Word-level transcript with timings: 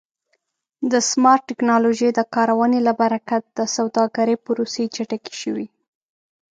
د 0.91 0.93
سمارټ 1.09 1.41
ټکنالوژۍ 1.49 2.09
د 2.15 2.19
کارونې 2.35 2.79
له 2.87 2.93
برکت 3.01 3.43
د 3.57 3.59
سوداګرۍ 3.75 4.35
پروسې 4.45 4.83
چټکې 4.95 5.33
شوې. 5.41 5.67